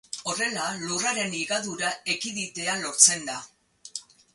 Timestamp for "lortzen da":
2.87-3.41